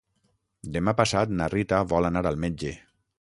Demà 0.77 0.93
passat 1.01 1.35
na 1.41 1.49
Rita 1.55 1.83
vol 1.93 2.09
anar 2.09 2.25
al 2.31 2.41
metge. 2.47 2.73